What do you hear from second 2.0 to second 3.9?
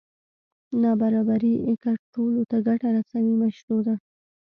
ټولو ته ګټه رسوي مشروع